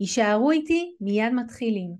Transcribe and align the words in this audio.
יישארו 0.00 0.50
איתי, 0.50 0.96
מיד 1.00 1.32
מתחילים. 1.32 1.94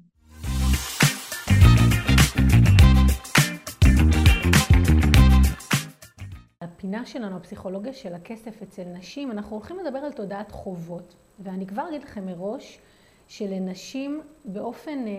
הפינה 6.61 7.07
שלנו, 7.07 7.36
הפסיכולוגיה 7.36 7.93
של 7.93 8.14
הכסף 8.14 8.63
אצל 8.63 8.85
נשים, 8.85 9.31
אנחנו 9.31 9.57
הולכים 9.57 9.79
לדבר 9.79 9.99
על 9.99 10.13
תודעת 10.13 10.50
חובות. 10.50 11.14
ואני 11.39 11.67
כבר 11.67 11.89
אגיד 11.89 12.03
לכם 12.03 12.27
מראש 12.27 12.79
שלנשים 13.29 14.21
באופן, 14.44 15.07
אה, 15.07 15.13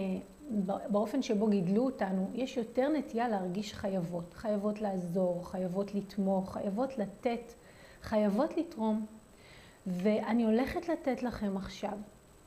באופן 0.90 1.22
שבו 1.22 1.48
גידלו 1.48 1.86
אותנו, 1.86 2.32
יש 2.34 2.58
יותר 2.58 2.90
נטייה 2.90 3.28
להרגיש 3.28 3.74
חייבות. 3.74 4.34
חייבות 4.34 4.82
לעזור, 4.82 5.52
חייבות 5.52 5.96
לתמוך, 5.96 6.54
חייבות 6.54 6.98
לתת, 6.98 7.54
חייבות 8.02 8.58
לתרום. 8.58 9.06
ואני 9.88 10.44
הולכת 10.44 10.90
לתת 10.90 11.24
לכם 11.24 11.58
עכשיו 11.58 11.98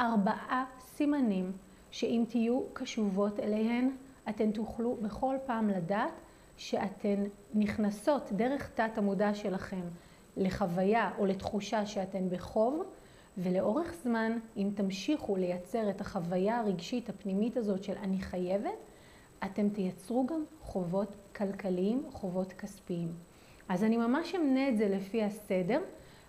ארבעה 0.03 0.65
סימנים 0.97 1.53
שאם 1.91 2.25
תהיו 2.29 2.61
קשובות 2.73 3.41
אליהן, 3.41 3.91
אתן 4.29 4.51
תוכלו 4.51 4.97
בכל 5.03 5.37
פעם 5.47 5.69
לדעת 5.69 6.13
שאתן 6.57 7.25
נכנסות 7.55 8.33
דרך 8.33 8.71
תת 8.75 8.99
המודע 8.99 9.35
שלכם 9.35 9.83
לחוויה 10.37 11.11
או 11.19 11.27
לתחושה 11.27 11.87
שאתן 11.87 12.29
בחוב, 12.31 12.85
ולאורך 13.39 13.95
זמן, 14.03 14.39
אם 14.57 14.69
תמשיכו 14.75 15.37
לייצר 15.37 15.91
את 15.91 16.01
החוויה 16.01 16.59
הרגשית 16.59 17.09
הפנימית 17.09 17.57
הזאת 17.57 17.85
של 17.85 17.95
אני 18.03 18.19
חייבת, 18.21 18.79
אתם 19.45 19.69
תייצרו 19.69 20.27
גם 20.27 20.45
חובות 20.63 21.15
כלכליים, 21.37 22.03
חובות 22.13 22.53
כספיים. 22.53 23.09
אז 23.69 23.85
אני 23.85 23.97
ממש 23.97 24.35
אמנה 24.35 24.69
את 24.69 24.79
זה 24.79 24.89
לפי 24.89 25.25
הסדר, 25.25 25.81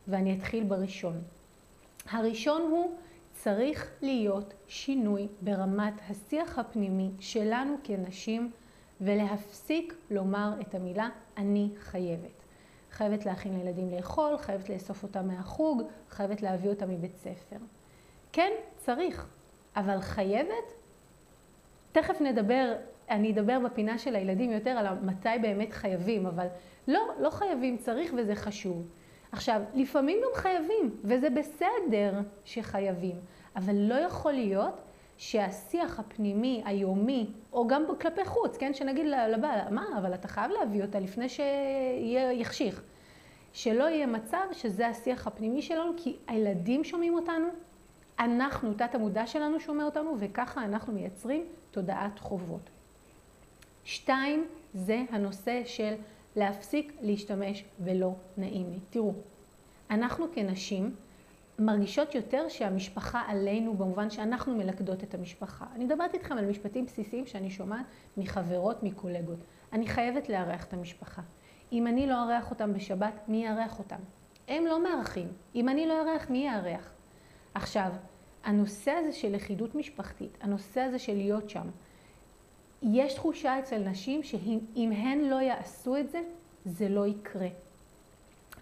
ואני 0.07 0.37
אתחיל 0.37 0.63
בראשון. 0.63 1.21
הראשון 2.09 2.61
הוא 2.61 2.91
צריך 3.43 3.91
להיות 4.01 4.53
שינוי 4.67 5.27
ברמת 5.41 5.93
השיח 6.09 6.59
הפנימי 6.59 7.09
שלנו 7.19 7.75
כנשים 7.83 8.51
ולהפסיק 9.01 9.93
לומר 10.11 10.53
את 10.61 10.75
המילה 10.75 11.09
אני 11.37 11.69
חייבת. 11.79 12.43
חייבת 12.91 13.25
להכין 13.25 13.59
לילדים 13.59 13.89
לאכול, 13.91 14.37
חייבת 14.37 14.69
לאסוף 14.69 15.03
אותם 15.03 15.27
מהחוג, 15.27 15.81
חייבת 16.09 16.41
להביא 16.41 16.69
אותם 16.69 16.89
מבית 16.89 17.17
ספר. 17.17 17.55
כן, 18.31 18.51
צריך, 18.77 19.25
אבל 19.75 20.01
חייבת? 20.01 20.73
תכף 21.91 22.21
נדבר, 22.21 22.73
אני 23.09 23.31
אדבר 23.31 23.59
בפינה 23.59 23.97
של 23.97 24.15
הילדים 24.15 24.51
יותר 24.51 24.69
על 24.69 24.99
מתי 24.99 25.29
באמת 25.41 25.73
חייבים, 25.73 26.25
אבל 26.25 26.47
לא, 26.87 27.01
לא 27.19 27.29
חייבים, 27.29 27.77
צריך 27.77 28.13
וזה 28.17 28.35
חשוב. 28.35 28.87
עכשיו, 29.33 29.61
לפעמים 29.73 30.17
גם 30.23 30.41
חייבים, 30.41 30.89
וזה 31.03 31.29
בסדר 31.29 32.19
שחייבים, 32.45 33.15
אבל 33.55 33.75
לא 33.75 33.95
יכול 33.95 34.31
להיות 34.31 34.73
שהשיח 35.17 35.99
הפנימי, 35.99 36.61
היומי, 36.65 37.27
או 37.53 37.67
גם 37.67 37.83
כלפי 38.01 38.25
חוץ, 38.25 38.57
כן, 38.57 38.73
שנגיד 38.73 39.05
לבעל, 39.05 39.59
מה, 39.69 39.85
אבל 39.97 40.13
אתה 40.13 40.27
חייב 40.27 40.51
להביא 40.51 40.81
אותה 40.81 40.99
לפני 40.99 41.25
שיחשיך. 41.29 42.83
שלא 43.53 43.83
יהיה 43.83 44.05
מצב 44.05 44.43
שזה 44.51 44.87
השיח 44.87 45.27
הפנימי 45.27 45.61
שלנו, 45.61 45.91
כי 45.97 46.15
הילדים 46.27 46.83
שומעים 46.83 47.13
אותנו, 47.13 47.47
אנחנו, 48.19 48.73
תת 48.73 48.95
המודע 48.95 49.27
שלנו 49.27 49.59
שומע 49.59 49.85
אותנו, 49.85 50.15
וככה 50.19 50.63
אנחנו 50.63 50.93
מייצרים 50.93 51.45
תודעת 51.71 52.19
חובות. 52.19 52.69
שתיים, 53.83 54.47
זה 54.73 55.01
הנושא 55.09 55.61
של 55.65 55.93
להפסיק 56.35 56.93
להשתמש 57.01 57.63
בלא 57.79 58.13
נעים 58.37 58.71
לי. 58.71 58.79
תראו, 58.89 59.13
אנחנו 59.89 60.25
כנשים 60.35 60.95
מרגישות 61.59 62.15
יותר 62.15 62.49
שהמשפחה 62.49 63.21
עלינו 63.27 63.73
במובן 63.73 64.09
שאנחנו 64.09 64.55
מלכדות 64.55 65.03
את 65.03 65.13
המשפחה. 65.13 65.65
אני 65.75 65.85
מדברת 65.85 66.13
איתכם 66.13 66.37
על 66.37 66.45
משפטים 66.45 66.85
בסיסיים 66.85 67.27
שאני 67.27 67.49
שומעת 67.49 67.85
מחברות, 68.17 68.83
מקולגות. 68.83 69.39
אני 69.73 69.87
חייבת 69.87 70.29
לארח 70.29 70.63
את 70.63 70.73
המשפחה. 70.73 71.21
אם 71.71 71.87
אני 71.87 72.07
לא 72.07 72.23
אארח 72.23 72.51
אותם 72.51 72.73
בשבת, 72.73 73.13
מי 73.27 73.45
יארח 73.45 73.79
אותם? 73.79 73.99
הם 74.47 74.65
לא 74.65 74.83
מארחים. 74.83 75.27
אם 75.55 75.69
אני 75.69 75.87
לא 75.87 75.93
אארח, 76.01 76.29
מי 76.29 76.45
יארח? 76.45 76.91
עכשיו, 77.53 77.91
הנושא 78.43 78.91
הזה 78.91 79.11
של 79.11 79.35
לכידות 79.35 79.75
משפחתית, 79.75 80.37
הנושא 80.41 80.81
הזה 80.81 80.99
של 80.99 81.13
להיות 81.13 81.49
שם, 81.49 81.67
יש 82.91 83.13
תחושה 83.13 83.59
אצל 83.59 83.77
נשים 83.77 84.23
שאם 84.23 84.91
הן 84.97 85.19
לא 85.19 85.35
יעשו 85.35 85.97
את 85.97 86.11
זה, 86.11 86.21
זה 86.65 86.89
לא 86.89 87.07
יקרה. 87.07 87.47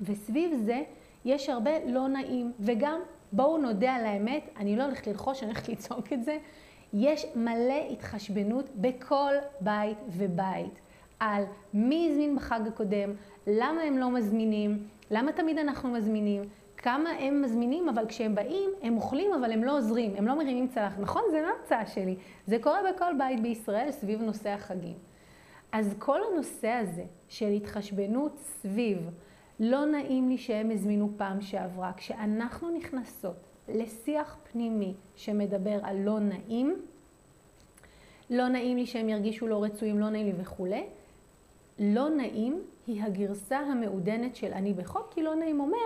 וסביב 0.02 0.54
זה 0.66 0.82
יש 1.26 1.50
הרבה 1.50 1.72
לא 1.86 2.08
נעים, 2.08 2.52
וגם 2.60 3.00
בואו 3.32 3.58
נודה 3.58 3.94
על 3.94 4.06
האמת, 4.06 4.50
אני 4.58 4.76
לא 4.76 4.84
הולכת 4.84 5.08
ללחוש, 5.08 5.44
אני 5.44 5.52
הולכת 5.52 5.70
לצעוק 5.70 6.14
את 6.14 6.24
זה, 6.24 6.38
יש 6.94 7.26
מלא 7.36 7.88
התחשבנות 7.92 8.66
בכל 8.76 9.34
בית 9.62 9.98
ובית 10.10 10.80
על 11.20 11.44
מי 11.74 12.10
הזמין 12.12 12.36
בחג 12.36 12.60
הקודם, 12.68 13.14
למה 13.48 13.82
הם 13.82 13.98
לא 13.98 14.10
מזמינים, 14.10 14.88
למה 15.12 15.32
תמיד 15.32 15.58
אנחנו 15.58 15.90
מזמינים, 15.90 16.42
כמה 16.82 17.10
הם 17.10 17.42
מזמינים, 17.42 17.90
אבל 17.90 18.06
כשהם 18.08 18.36
באים, 18.36 18.70
הם 18.82 18.96
אוכלים, 18.96 19.34
אבל 19.34 19.52
הם 19.52 19.64
לא 19.64 19.78
עוזרים, 19.78 20.16
הם 20.16 20.28
לא 20.28 20.36
מרימים 20.38 20.68
צלח. 20.68 20.94
נכון, 21.00 21.22
זה 21.32 21.42
לא 21.42 21.48
המצאה 21.60 21.86
שלי. 21.86 22.16
זה 22.48 22.58
קורה 22.62 22.80
בכל 22.94 23.14
בית 23.18 23.42
בישראל 23.42 23.92
סביב 23.92 24.22
נושא 24.22 24.50
החגים. 24.50 24.96
אז 25.72 25.96
כל 26.00 26.20
הנושא 26.32 26.68
הזה 26.68 27.04
של 27.30 27.48
התחשבנות 27.48 28.38
סביב 28.38 29.10
לא 29.60 29.86
נעים 29.86 30.30
לי 30.30 30.38
שהם 30.38 30.72
הזמינו 30.72 31.10
פעם 31.18 31.42
שעברה, 31.42 31.92
כשאנחנו 31.98 32.70
נכנסות 32.70 33.36
לשיח 33.68 34.38
פנימי 34.52 34.94
שמדבר 35.16 35.80
על 35.84 35.98
לא 35.98 36.20
נעים, 36.20 36.82
לא 38.30 38.48
נעים 38.48 38.78
לי 38.78 38.86
שהם 38.86 39.10
ירגישו 39.10 39.48
לא 39.48 39.64
רצויים, 39.64 40.00
לא 40.00 40.10
נעים 40.10 40.26
לי 40.26 40.34
וכולי, 40.38 40.86
לא 41.80 42.10
נעים 42.10 42.62
היא 42.88 43.04
הגרסה 43.04 43.60
המעודנת 43.60 44.36
של 44.36 44.54
אני 44.54 44.74
בחוק, 44.74 45.08
כי 45.14 45.24
לא 45.24 45.36
נעים 45.36 45.60
אומר 45.60 45.78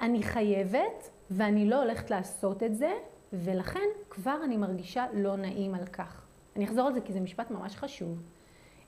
אני 0.00 0.22
חייבת 0.22 1.10
ואני 1.30 1.70
לא 1.70 1.82
הולכת 1.82 2.10
לעשות 2.10 2.62
את 2.62 2.76
זה, 2.76 2.92
ולכן 3.32 3.88
כבר 4.10 4.36
אני 4.44 4.56
מרגישה 4.56 5.06
לא 5.14 5.36
נעים 5.36 5.74
על 5.74 5.86
כך. 5.86 6.22
אני 6.56 6.64
אחזור 6.64 6.86
על 6.86 6.94
זה 6.94 7.00
כי 7.00 7.12
זה 7.12 7.20
משפט 7.20 7.50
ממש 7.50 7.76
חשוב. 7.76 8.18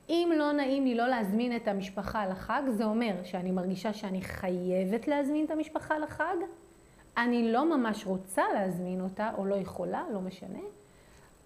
אם 0.09 0.31
לא 0.37 0.51
נעים 0.51 0.85
לי 0.85 0.95
לא 0.95 1.07
להזמין 1.07 1.55
את 1.55 1.67
המשפחה 1.67 2.27
לחג, 2.27 2.61
זה 2.69 2.85
אומר 2.85 3.13
שאני 3.23 3.51
מרגישה 3.51 3.93
שאני 3.93 4.21
חייבת 4.21 5.07
להזמין 5.07 5.45
את 5.45 5.51
המשפחה 5.51 5.97
לחג, 5.97 6.35
אני 7.17 7.51
לא 7.51 7.77
ממש 7.77 8.05
רוצה 8.05 8.43
להזמין 8.53 9.01
אותה, 9.01 9.31
או 9.37 9.45
לא 9.45 9.55
יכולה, 9.55 10.03
לא 10.13 10.21
משנה, 10.21 10.59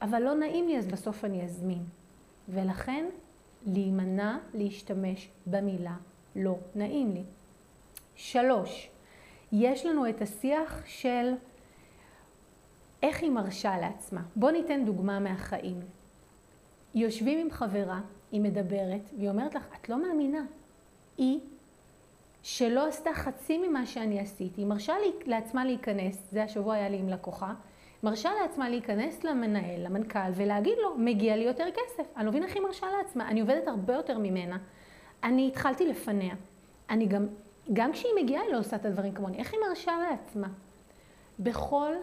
אבל 0.02 0.22
לא 0.22 0.34
נעים 0.34 0.68
לי, 0.68 0.78
אז 0.78 0.88
בסוף 0.88 1.26
אני 1.26 1.44
אזמין. 1.44 1.84
ולכן, 2.50 3.06
להימנע 3.66 4.38
להשתמש 4.54 5.30
במילה 5.46 5.96
לא 6.36 6.56
נעים 6.76 7.12
לי. 7.12 7.24
שלוש, 8.22 8.90
יש 9.52 9.86
לנו 9.86 10.10
את 10.10 10.22
השיח 10.22 10.84
של 10.86 11.34
איך 13.04 13.22
היא 13.22 13.32
מרשה 13.32 13.78
לעצמה. 13.78 14.22
בואו 14.36 14.52
ניתן 14.52 14.86
דוגמה 14.86 15.20
מהחיים. 15.20 15.80
יושבים 16.96 17.40
עם 17.40 17.52
חברה, 17.52 18.00
היא 18.32 18.42
מדברת, 18.42 19.10
והיא 19.18 19.30
אומרת 19.30 19.56
לך, 19.56 19.66
את 19.82 19.90
לא 19.90 20.02
מאמינה. 20.02 20.46
היא, 21.18 21.40
שלא 22.44 22.88
עשתה 22.88 23.10
חצי 23.14 23.58
ממה 23.58 23.86
שאני 23.86 24.20
עשיתי, 24.20 24.62
היא 24.62 24.68
מרשה 24.68 24.94
לי, 25.00 25.12
לעצמה 25.26 25.66
להיכנס, 25.66 26.18
זה 26.32 26.44
השבוע 26.44 26.76
היה 26.76 26.90
לי 26.90 26.98
עם 26.98 27.10
לקוחה, 27.10 27.54
מרשה 28.04 28.30
לעצמה 28.42 28.70
להיכנס 28.70 29.24
למנהל, 29.24 29.86
למנכ"ל, 29.86 30.32
ולהגיד 30.36 30.78
לו, 30.84 30.98
מגיע 30.98 31.36
לי 31.36 31.44
יותר 31.44 31.68
כסף. 31.72 32.18
אני 32.18 32.26
לא 32.26 32.32
מבינה 32.32 32.46
איך 32.46 32.56
היא 32.56 32.64
מרשה 32.64 32.88
לעצמה, 32.98 33.28
אני 33.28 33.42
עובדת 33.42 33.68
הרבה 33.68 33.94
יותר 33.94 34.18
ממנה. 34.18 34.58
אני 35.24 35.48
התחלתי 35.48 35.88
לפניה. 35.88 36.36
אני 36.90 37.06
גם 37.06 37.28
גם 37.74 37.92
כשהיא 37.92 38.12
מגיעה 38.24 38.44
היא 38.44 38.52
לא 38.54 38.60
עושה 38.60 38.76
את 38.76 38.86
הדברים 38.86 39.14
כמוני. 39.14 39.38
איך 39.38 39.54
היא 39.54 39.60
מרשה 39.70 39.92
לעצמה? 40.10 40.48
בכל 41.40 41.94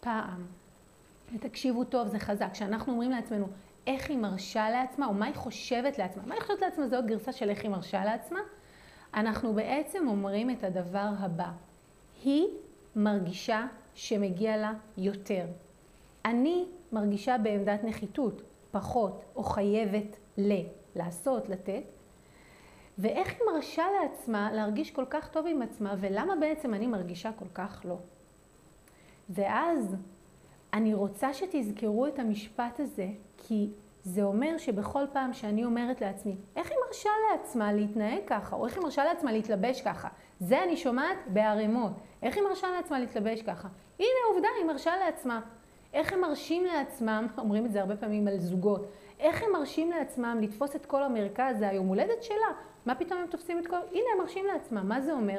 פעם, 0.00 0.46
ותקשיבו 1.34 1.84
טוב, 1.84 2.08
זה 2.08 2.18
חזק, 2.18 2.48
כשאנחנו 2.52 2.92
אומרים 2.92 3.10
לעצמנו 3.10 3.46
איך 3.86 4.10
היא 4.10 4.18
מרשה 4.18 4.70
לעצמה, 4.70 5.06
או 5.06 5.14
מה 5.14 5.26
היא 5.26 5.34
חושבת 5.34 5.98
לעצמה, 5.98 6.22
מה 6.26 6.34
היא 6.34 6.42
חושבת 6.42 6.60
לעצמה? 6.60 6.84
עוד 6.96 7.06
גרסה 7.06 7.32
של 7.32 7.50
איך 7.50 7.62
היא 7.62 7.70
מרשה 7.70 8.04
לעצמה, 8.04 8.40
אנחנו 9.14 9.54
בעצם 9.54 10.08
אומרים 10.08 10.50
את 10.50 10.64
הדבר 10.64 11.08
הבא, 11.18 11.50
היא 12.24 12.46
מרגישה 12.96 13.66
שמגיע 13.94 14.56
לה 14.56 14.72
יותר. 14.98 15.44
אני 16.24 16.64
מרגישה 16.92 17.38
בעמדת 17.38 17.84
נחיתות, 17.84 18.42
פחות, 18.70 19.22
או 19.36 19.42
חייבת 19.42 20.16
ל, 20.38 20.52
לעשות, 20.96 21.48
לתת, 21.48 21.82
ואיך 22.98 23.28
היא 23.28 23.46
מרשה 23.54 23.84
לעצמה 24.02 24.52
להרגיש 24.52 24.90
כל 24.90 25.04
כך 25.10 25.28
טוב 25.28 25.46
עם 25.46 25.62
עצמה, 25.62 25.94
ולמה 26.00 26.36
בעצם 26.36 26.74
אני 26.74 26.86
מרגישה 26.86 27.30
כל 27.38 27.48
כך 27.54 27.80
לא. 27.84 27.96
ואז 29.30 29.96
אני 30.72 30.94
רוצה 30.94 31.34
שתזכרו 31.34 32.06
את 32.06 32.18
המשפט 32.18 32.80
הזה, 32.80 33.08
כי 33.36 33.70
זה 34.02 34.22
אומר 34.22 34.58
שבכל 34.58 35.04
פעם 35.12 35.32
שאני 35.32 35.64
אומרת 35.64 36.00
לעצמי, 36.00 36.36
איך 36.56 36.70
היא 36.70 36.78
מרשה 36.86 37.10
לעצמה 37.32 37.72
להתנהג 37.72 38.20
ככה, 38.26 38.56
או 38.56 38.66
איך 38.66 38.74
היא 38.76 38.82
מרשה 38.82 39.04
לעצמה 39.04 39.32
להתלבש 39.32 39.80
ככה, 39.80 40.08
זה 40.40 40.62
אני 40.62 40.76
שומעת 40.76 41.18
בערימות. 41.26 41.92
איך 42.22 42.36
היא 42.36 42.44
מרשה 42.44 42.66
לעצמה 42.70 43.00
להתלבש 43.00 43.42
ככה? 43.42 43.68
הנה 43.98 44.08
עובדה, 44.32 44.48
היא 44.58 44.66
מרשה 44.66 44.96
לעצמה. 44.96 45.40
איך 45.92 46.12
הם 46.12 46.20
מרשים 46.20 46.64
לעצמם, 46.64 47.26
אומרים 47.38 47.66
את 47.66 47.72
זה 47.72 47.80
הרבה 47.80 47.96
פעמים 47.96 48.28
על 48.28 48.38
זוגות, 48.38 48.86
איך 49.20 49.42
הם 49.42 49.52
מרשים 49.52 49.90
לעצמם 49.90 50.38
לתפוס 50.42 50.76
את 50.76 50.86
כל 50.86 51.02
המרכז, 51.02 51.58
זה 51.58 51.68
היום 51.68 51.86
הולדת 51.86 52.22
שלה, 52.22 52.52
מה 52.86 52.94
פתאום 52.94 53.20
הם 53.20 53.26
תופסים 53.26 53.58
את 53.58 53.66
כל... 53.66 53.76
הנה 53.76 54.04
הם 54.12 54.18
מרשים 54.18 54.44
לעצמם, 54.46 54.88
מה 54.88 55.00
זה 55.00 55.12
אומר? 55.12 55.38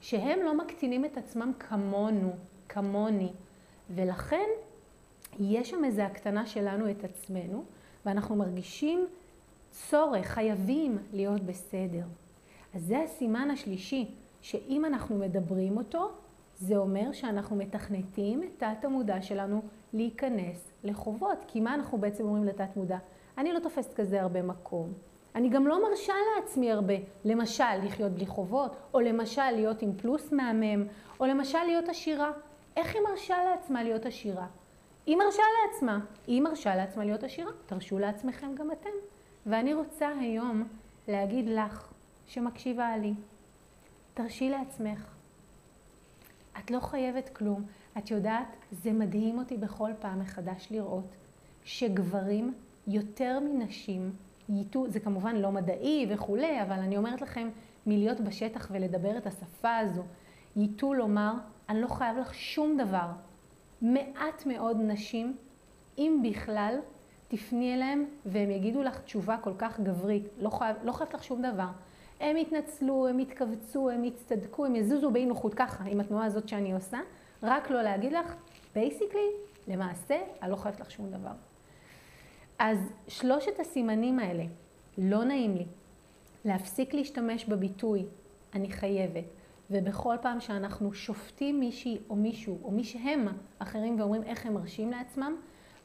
שהם 0.00 0.40
לא 0.42 0.54
מקטינים 0.54 1.04
את 1.04 1.16
עצמם 1.16 1.52
כמונו, 1.58 2.32
כמוני, 2.68 3.32
ולכן 3.94 4.48
יש 5.40 5.70
שם 5.70 5.84
איזו 5.84 6.02
הקטנה 6.02 6.46
שלנו 6.46 6.90
את 6.90 7.04
עצמנו, 7.04 7.64
ואנחנו 8.06 8.36
מרגישים 8.36 9.06
צורך, 9.70 10.26
חייבים 10.26 10.98
להיות 11.12 11.42
בסדר. 11.42 12.04
אז 12.74 12.82
זה 12.82 12.98
הסימן 13.00 13.50
השלישי, 13.50 14.10
שאם 14.42 14.84
אנחנו 14.84 15.18
מדברים 15.18 15.76
אותו, 15.76 16.10
זה 16.56 16.76
אומר 16.76 17.12
שאנחנו 17.12 17.56
מתכנתים 17.56 18.42
את 18.42 18.58
תת 18.58 18.84
המודע 18.84 19.22
שלנו 19.22 19.62
להיכנס 19.92 20.72
לחובות. 20.84 21.38
כי 21.48 21.60
מה 21.60 21.74
אנחנו 21.74 21.98
בעצם 21.98 22.24
אומרים 22.24 22.44
לתת 22.44 22.76
מודע? 22.76 22.98
אני 23.38 23.52
לא 23.52 23.58
תופסת 23.58 23.94
כזה 23.94 24.22
הרבה 24.22 24.42
מקום. 24.42 24.92
אני 25.34 25.48
גם 25.48 25.66
לא 25.66 25.88
מרשה 25.88 26.12
לעצמי 26.36 26.72
הרבה, 26.72 26.94
למשל 27.24 27.76
לחיות 27.84 28.12
בלי 28.12 28.26
חובות, 28.26 28.76
או 28.94 29.00
למשל 29.00 29.50
להיות 29.50 29.82
עם 29.82 29.92
פלוס 29.96 30.32
מהמם, 30.32 30.84
או 31.20 31.26
למשל 31.26 31.58
להיות 31.66 31.88
עשירה. 31.88 32.32
איך 32.76 32.94
היא 32.94 33.02
מרשה 33.10 33.36
לעצמה 33.44 33.82
להיות 33.82 34.06
עשירה? 34.06 34.46
היא 35.06 35.16
מרשה 35.16 35.42
לעצמה, 35.64 35.98
היא 36.26 36.42
מרשה 36.42 36.76
לעצמה 36.76 37.04
להיות 37.04 37.22
עשירה, 37.22 37.50
תרשו 37.66 37.98
לעצמכם 37.98 38.54
גם 38.54 38.70
אתם. 38.70 38.90
ואני 39.46 39.74
רוצה 39.74 40.08
היום 40.20 40.64
להגיד 41.08 41.48
לך, 41.48 41.92
שמקשיבה 42.26 42.96
לי, 42.96 43.14
תרשי 44.14 44.50
לעצמך. 44.50 45.11
את 46.58 46.70
לא 46.70 46.80
חייבת 46.80 47.28
כלום. 47.28 47.62
את 47.98 48.10
יודעת, 48.10 48.56
זה 48.70 48.92
מדהים 48.92 49.38
אותי 49.38 49.56
בכל 49.56 49.90
פעם 50.00 50.20
מחדש 50.20 50.68
לראות 50.70 51.14
שגברים 51.64 52.54
יותר 52.86 53.38
מנשים 53.40 54.12
ייטו, 54.48 54.88
זה 54.88 55.00
כמובן 55.00 55.36
לא 55.36 55.52
מדעי 55.52 56.06
וכולי, 56.10 56.62
אבל 56.62 56.78
אני 56.78 56.96
אומרת 56.96 57.20
לכם, 57.22 57.48
מלהיות 57.86 58.20
בשטח 58.20 58.68
ולדבר 58.70 59.18
את 59.18 59.26
השפה 59.26 59.76
הזו, 59.76 60.02
ייטו 60.56 60.94
לומר, 60.94 61.32
אני 61.68 61.80
לא 61.80 61.86
חייב 61.86 62.16
לך 62.18 62.34
שום 62.34 62.76
דבר. 62.76 63.06
מעט 63.82 64.46
מאוד 64.46 64.76
נשים, 64.80 65.36
אם 65.98 66.22
בכלל, 66.30 66.78
תפני 67.28 67.74
אליהם 67.74 68.04
והם 68.26 68.50
יגידו 68.50 68.82
לך 68.82 69.00
תשובה 69.00 69.36
כל 69.36 69.52
כך 69.58 69.80
גברית, 69.80 70.24
לא 70.38 70.50
חייב, 70.50 70.76
לא 70.84 70.92
חייבת 70.92 71.14
לך 71.14 71.24
שום 71.24 71.42
דבר. 71.42 71.68
הם 72.22 72.36
יתנצלו, 72.36 73.08
הם 73.08 73.20
יתכווצו, 73.20 73.90
הם 73.90 74.04
יצטדקו, 74.04 74.66
הם 74.66 74.76
יזוזו 74.76 75.10
באי 75.10 75.26
נוחות 75.26 75.54
ככה, 75.54 75.84
עם 75.84 76.00
התנועה 76.00 76.24
הזאת 76.24 76.48
שאני 76.48 76.72
עושה, 76.72 76.98
רק 77.42 77.70
לא 77.70 77.82
להגיד 77.82 78.12
לך, 78.12 78.34
basically, 78.74 79.28
למעשה, 79.68 80.16
אני 80.42 80.50
לא 80.50 80.56
חייבת 80.56 80.80
לך 80.80 80.90
שום 80.90 81.10
דבר. 81.10 81.32
אז 82.58 82.78
שלושת 83.08 83.60
הסימנים 83.60 84.18
האלה, 84.18 84.44
לא 84.98 85.24
נעים 85.24 85.56
לי, 85.56 85.66
להפסיק 86.44 86.94
להשתמש 86.94 87.44
בביטוי 87.44 88.04
אני 88.54 88.70
חייבת, 88.70 89.24
ובכל 89.70 90.16
פעם 90.22 90.40
שאנחנו 90.40 90.94
שופטים 90.94 91.60
מישהי 91.60 91.98
או 92.10 92.16
מישהו, 92.16 92.58
או 92.62 92.70
מי 92.70 92.84
שהם 92.84 93.28
אחרים 93.58 94.00
ואומרים 94.00 94.22
איך 94.22 94.46
הם 94.46 94.54
מרשים 94.54 94.90
לעצמם, 94.90 95.36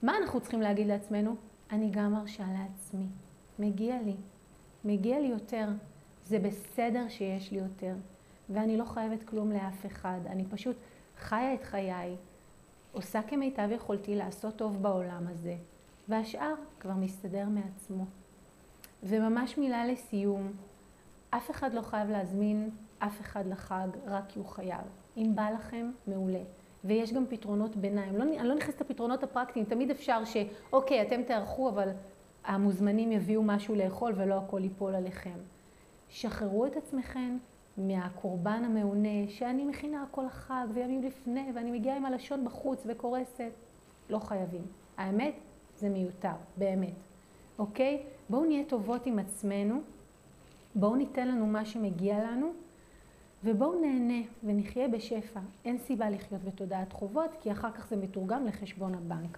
מה 0.03 0.17
אנחנו 0.17 0.39
צריכים 0.39 0.61
להגיד 0.61 0.87
לעצמנו? 0.87 1.35
אני 1.71 1.89
גם 1.91 2.11
מרשה 2.11 2.43
לעצמי. 2.59 3.05
מגיע 3.59 4.01
לי. 4.05 4.15
מגיע 4.85 5.19
לי 5.19 5.27
יותר. 5.27 5.67
זה 6.27 6.39
בסדר 6.39 7.09
שיש 7.09 7.51
לי 7.51 7.57
יותר. 7.57 7.93
ואני 8.49 8.77
לא 8.77 8.85
חייבת 8.85 9.23
כלום 9.23 9.51
לאף 9.51 9.85
אחד. 9.85 10.19
אני 10.25 10.45
פשוט 10.45 10.75
חיה 11.17 11.53
את 11.53 11.63
חיי, 11.63 12.15
עושה 12.91 13.21
כמיטב 13.21 13.69
יכולתי 13.71 14.15
לעשות 14.15 14.55
טוב 14.55 14.81
בעולם 14.81 15.27
הזה, 15.27 15.55
והשאר 16.09 16.53
כבר 16.79 16.93
מסתדר 16.93 17.45
מעצמו. 17.49 18.05
וממש 19.03 19.57
מילה 19.57 19.85
לסיום, 19.85 20.51
אף 21.29 21.51
אחד 21.51 21.73
לא 21.73 21.81
חייב 21.81 22.09
להזמין 22.09 22.69
אף 22.99 23.21
אחד 23.21 23.47
לחג 23.47 23.87
רק 24.07 24.23
כי 24.27 24.39
הוא 24.39 24.47
חייב. 24.47 24.81
אם 25.17 25.31
בא 25.35 25.49
לכם, 25.49 25.91
מעולה. 26.07 26.41
ויש 26.83 27.13
גם 27.13 27.25
פתרונות 27.29 27.75
ביניים. 27.75 28.15
לא, 28.15 28.23
אני 28.23 28.47
לא 28.47 28.55
נכנסת 28.55 28.81
לפתרונות 28.81 29.23
הפרקטיים, 29.23 29.65
תמיד 29.65 29.91
אפשר 29.91 30.25
שאוקיי, 30.25 31.01
אתם 31.01 31.23
תערכו, 31.23 31.69
אבל 31.69 31.89
המוזמנים 32.45 33.11
יביאו 33.11 33.43
משהו 33.43 33.75
לאכול 33.75 34.13
ולא 34.15 34.35
הכל 34.35 34.63
ייפול 34.63 34.95
עליכם. 34.95 35.37
שחררו 36.09 36.65
את 36.65 36.77
עצמכם 36.77 37.37
מהקורבן 37.77 38.63
המעונה, 38.65 39.29
שאני 39.29 39.65
מכינה 39.65 40.03
הכל 40.03 40.25
החג 40.25 40.67
וימים 40.73 41.03
לפני, 41.03 41.51
ואני 41.55 41.71
מגיעה 41.71 41.97
עם 41.97 42.05
הלשון 42.05 42.45
בחוץ 42.45 42.83
וקורסת. 42.85 43.51
לא 44.09 44.19
חייבים. 44.19 44.61
האמת, 44.97 45.33
זה 45.77 45.89
מיותר, 45.89 46.35
באמת. 46.57 46.93
אוקיי? 47.59 48.03
בואו 48.29 48.45
נהיה 48.45 48.63
טובות 48.65 49.05
עם 49.05 49.19
עצמנו, 49.19 49.81
בואו 50.75 50.95
ניתן 50.95 51.27
לנו 51.27 51.47
מה 51.47 51.65
שמגיע 51.65 52.23
לנו, 52.23 52.53
ובואו 53.43 53.81
נהנה 53.81 54.27
ונחיה 54.43 54.87
בשפע. 54.87 55.39
אין 55.65 55.77
סיבה 55.77 56.09
לחיות 56.09 56.43
בתודעת 56.43 56.93
חובות, 56.93 57.29
כי 57.41 57.51
אחר 57.51 57.71
כך 57.71 57.87
זה 57.89 57.95
מתורגם 57.95 58.45
לחשבון 58.45 58.93
הבנק. 58.95 59.37